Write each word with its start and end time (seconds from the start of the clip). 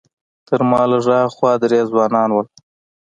تر 0.47 0.61
ما 0.69 0.81
لږ 0.91 1.05
ها 1.13 1.21
خوا 1.35 1.51
درې 1.63 1.79
ځوانان 1.91 2.29
وو. 2.31 2.43